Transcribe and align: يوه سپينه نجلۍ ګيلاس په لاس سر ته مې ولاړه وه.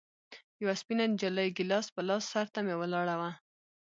يوه 0.61 0.73
سپينه 0.81 1.03
نجلۍ 1.11 1.47
ګيلاس 1.57 1.85
په 1.95 2.01
لاس 2.07 2.23
سر 2.31 2.45
ته 2.53 2.59
مې 2.65 2.75
ولاړه 2.77 3.15
وه. 3.19 3.31